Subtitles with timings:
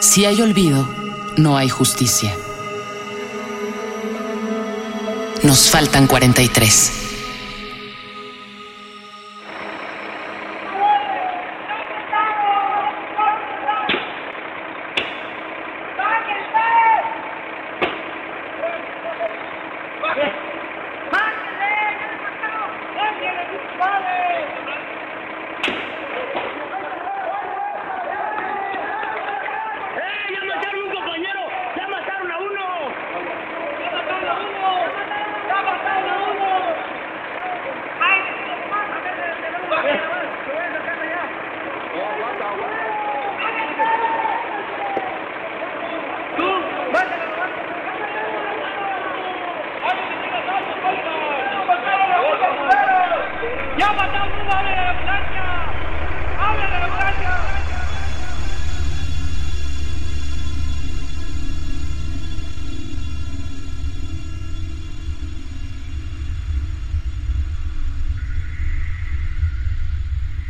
[0.00, 0.88] Si hay olvido,
[1.36, 2.36] no hay justicia.
[5.42, 7.07] Nos faltan 43.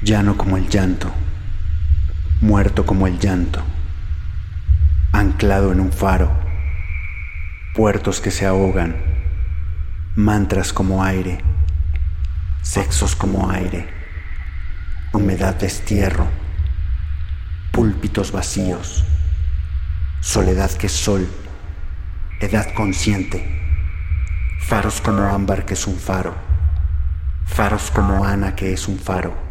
[0.00, 1.10] Llano como el llanto,
[2.40, 3.62] muerto como el llanto,
[5.12, 6.30] anclado en un faro,
[7.74, 8.96] puertos que se ahogan,
[10.14, 11.38] mantras como aire,
[12.62, 13.88] sexos como aire,
[15.12, 16.28] humedad de estierro,
[17.72, 19.04] púlpitos vacíos,
[20.20, 21.28] soledad que es sol,
[22.40, 23.60] edad consciente,
[24.60, 26.36] faros como ámbar que es un faro,
[27.46, 29.47] faros como Ana que es un faro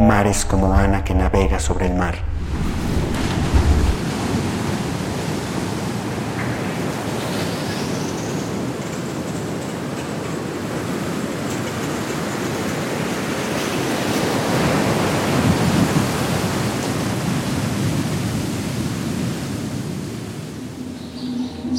[0.00, 2.14] mares como Ana que navega sobre el mar.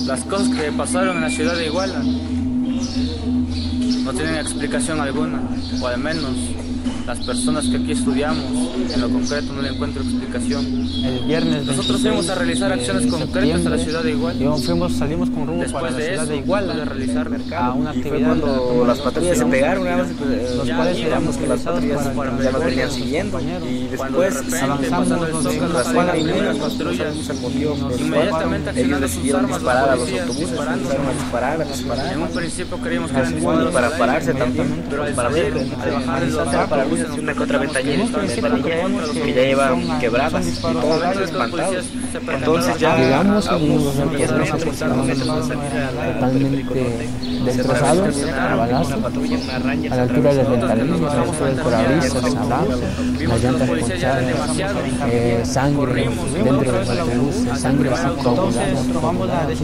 [0.06, 2.00] Las cosas que pasaron en la ciudad de Iguala
[4.04, 5.42] no tienen explicación alguna,
[5.82, 6.36] o al menos
[7.06, 8.44] las personas que aquí estudiamos,
[8.94, 10.66] en lo concreto no le encuentro explicación.
[11.04, 14.58] El viernes Nosotros fuimos a realizar acciones concretas a la ciudad de Iguala.
[14.58, 17.74] Fuimos, salimos con rumbo Después para la de ciudad eso, de Iguala de realizar a
[17.74, 18.28] una actividad.
[18.28, 19.88] cuando las patrullas se pegaron,
[20.18, 24.54] pues, los ya cuales íbamos que las patrullas para ya nos venían siguiendo y después
[24.62, 25.10] avanzamos
[25.74, 27.16] las cuadras primeras patrullas
[28.00, 32.14] inmediatamente ellos accionando sus decidieron armas, disparar a los autobuses, empezaron a disparar, a disparar.
[32.14, 36.32] En un principio creíamos que eran disparos para pararse también, pero para ver, salir, al
[36.32, 37.60] bajar el para una que de contra
[38.88, 41.86] los que ya llevan quebradas y todos de los espantados.
[42.34, 44.12] Entonces ya Llegamos unos a a la
[46.14, 47.10] totalmente
[47.44, 48.98] destrozados, a balazos, a
[49.96, 52.80] la altura de las ventanillas, a la altura del parabrisas, abajo,
[53.20, 54.26] las llantas ponchadas,
[55.48, 56.10] sangre
[56.44, 59.48] dentro del autobús, sangre así coagulada.
[59.48, 59.56] de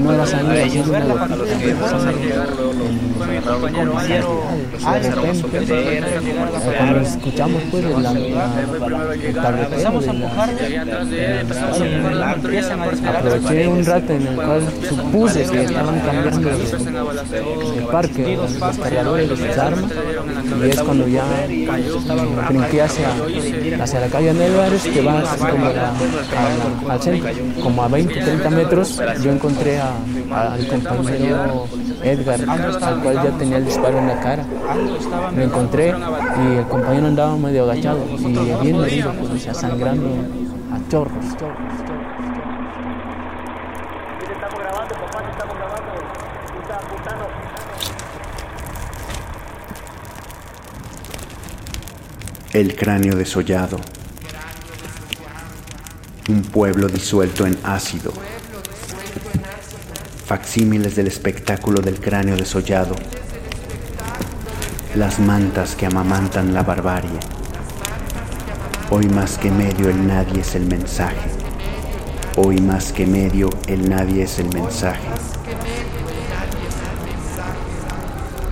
[0.00, 0.98] no era sangre sino de
[3.18, 3.98] fue mi compañero
[4.84, 6.02] Ah, de repente, eh,
[6.78, 9.34] cuando escuchamos pues la, la, el
[12.20, 12.36] la,
[13.18, 16.56] aproveché un rato en el cual supuse que estaban cambiando de,
[17.80, 19.90] de parque los cargadores de sus armas
[20.64, 21.24] y es cuando ya
[22.48, 23.08] brinqué hacia,
[23.82, 25.70] hacia la calle Álvarez que va así como a-
[26.88, 27.30] a- al centro,
[27.62, 29.92] como a 20, 30 metros yo encontré a-
[30.32, 31.66] a- al compañero
[32.02, 34.44] Edgar, al cual ya tenía el disparo en la cara.
[35.40, 40.10] Me encontré y el compañero andaba medio agachado y bien herido, pues, o sangrando
[40.70, 41.24] a chorros.
[52.52, 53.78] El cráneo desollado.
[56.28, 58.12] Un pueblo disuelto en ácido.
[60.26, 62.94] Facsímiles del espectáculo del cráneo desollado.
[64.96, 67.20] Las mantas que amamantan la barbarie.
[68.90, 71.30] Hoy más que medio el nadie es el mensaje.
[72.36, 75.06] Hoy más que medio el nadie es el mensaje.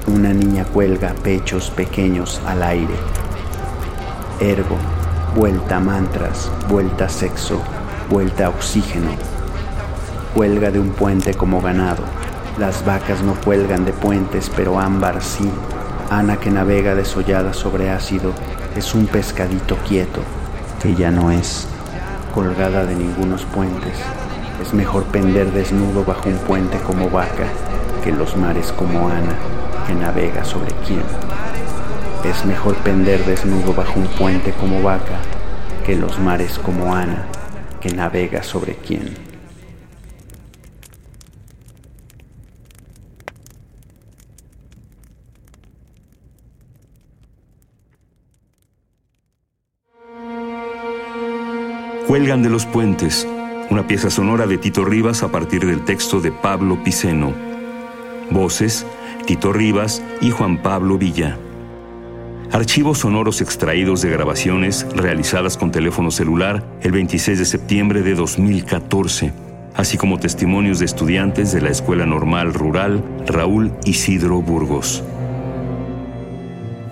[0.06, 2.94] Una niña cuelga pechos pequeños al aire.
[4.38, 4.76] Ergo,
[5.34, 7.60] vuelta mantras, vuelta sexo,
[8.08, 9.10] vuelta oxígeno.
[10.36, 12.04] Cuelga de un puente como ganado.
[12.58, 15.50] Las vacas no cuelgan de puentes, pero ámbar sí.
[16.10, 18.32] Ana que navega desollada sobre ácido
[18.74, 20.22] es un pescadito quieto,
[20.82, 21.68] que ya no es
[22.34, 23.92] colgada de ningunos puentes.
[24.62, 27.46] Es mejor pender desnudo bajo un puente como vaca
[28.02, 29.36] que los mares como Ana,
[29.86, 31.02] que navega sobre quién.
[32.24, 35.20] Es mejor pender desnudo bajo un puente como vaca
[35.84, 37.26] que los mares como Ana,
[37.82, 39.27] que navega sobre quién.
[52.08, 53.28] Cuelgan de los puentes,
[53.68, 57.34] una pieza sonora de Tito Rivas a partir del texto de Pablo Piceno.
[58.30, 58.86] Voces,
[59.26, 61.36] Tito Rivas y Juan Pablo Villa.
[62.50, 69.34] Archivos sonoros extraídos de grabaciones realizadas con teléfono celular el 26 de septiembre de 2014,
[69.74, 75.04] así como testimonios de estudiantes de la Escuela Normal Rural Raúl Isidro Burgos.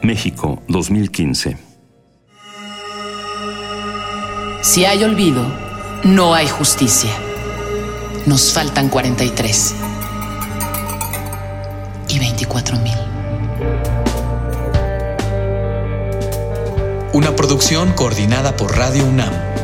[0.03, 1.66] México, 2015.
[4.67, 5.47] Si hay olvido,
[6.03, 7.13] no hay justicia.
[8.27, 9.75] Nos faltan 43
[12.09, 12.99] y 24 mil.
[17.13, 19.56] Una producción coordinada por Radio UNAM